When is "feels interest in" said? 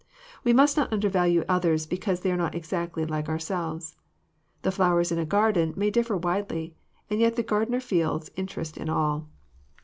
7.79-8.89